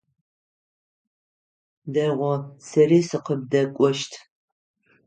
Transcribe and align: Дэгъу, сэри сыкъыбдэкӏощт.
Дэгъу, 1.93 2.33
сэри 2.67 2.99
сыкъыбдэкӏощт. 3.07 4.13